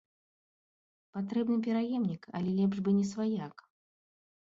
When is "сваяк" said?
3.15-3.55